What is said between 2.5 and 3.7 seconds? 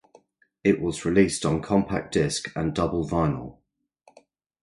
and double vinyl.